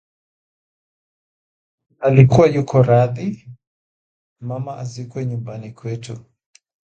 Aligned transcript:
Alikuwa 1.99 2.47
yuko 2.47 2.83
radhi 2.83 3.29
mama 4.39 4.77
azikwe 4.77 5.25
nyumbani 5.25 5.71
kwetu 5.71 6.15